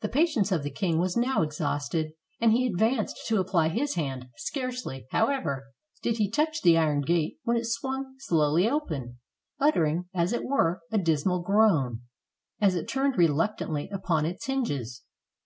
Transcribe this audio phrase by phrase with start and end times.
[0.00, 4.30] The patience of the king was now exhausted, and he advanced to apply his hand;
[4.36, 5.64] scarcely, however,
[6.02, 9.18] did he touch the iron gate, when it swung slowly open,
[9.58, 12.00] uttering, as it were, a dismal groan,
[12.58, 15.02] as it turned reluctantly upon its hinges.